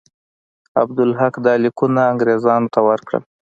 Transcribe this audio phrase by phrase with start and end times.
[0.81, 3.23] عبدالحق دا لیکونه انګرېزانو ته ورکړل.